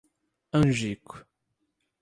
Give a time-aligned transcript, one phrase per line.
[0.59, 1.13] Angico